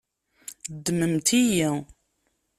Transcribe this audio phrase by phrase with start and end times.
[0.75, 1.69] Ddmemt-iyi.